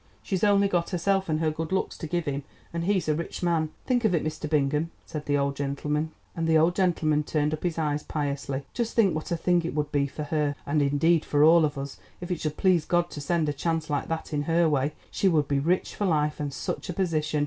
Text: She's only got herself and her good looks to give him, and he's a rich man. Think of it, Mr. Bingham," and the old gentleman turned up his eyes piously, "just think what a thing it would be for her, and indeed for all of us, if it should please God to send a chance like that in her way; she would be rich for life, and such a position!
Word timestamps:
She's 0.23 0.43
only 0.43 0.67
got 0.67 0.89
herself 0.89 1.29
and 1.29 1.39
her 1.41 1.51
good 1.51 1.71
looks 1.71 1.95
to 1.99 2.07
give 2.07 2.25
him, 2.25 2.41
and 2.73 2.85
he's 2.85 3.07
a 3.07 3.13
rich 3.13 3.43
man. 3.43 3.69
Think 3.85 4.03
of 4.03 4.15
it, 4.15 4.23
Mr. 4.23 4.49
Bingham," 4.49 4.89
and 5.13 5.25
the 6.47 6.57
old 6.67 6.75
gentleman 6.87 7.23
turned 7.23 7.53
up 7.53 7.61
his 7.61 7.77
eyes 7.77 8.01
piously, 8.01 8.63
"just 8.73 8.95
think 8.95 9.13
what 9.13 9.29
a 9.29 9.37
thing 9.37 9.63
it 9.63 9.75
would 9.75 9.91
be 9.91 10.07
for 10.07 10.23
her, 10.23 10.55
and 10.65 10.81
indeed 10.81 11.23
for 11.23 11.43
all 11.43 11.65
of 11.65 11.77
us, 11.77 11.99
if 12.19 12.31
it 12.31 12.41
should 12.41 12.57
please 12.57 12.83
God 12.83 13.11
to 13.11 13.21
send 13.21 13.47
a 13.47 13.53
chance 13.53 13.91
like 13.91 14.07
that 14.07 14.33
in 14.33 14.41
her 14.49 14.67
way; 14.67 14.93
she 15.11 15.27
would 15.27 15.47
be 15.47 15.59
rich 15.59 15.93
for 15.93 16.05
life, 16.07 16.39
and 16.39 16.51
such 16.51 16.89
a 16.89 16.93
position! 16.93 17.39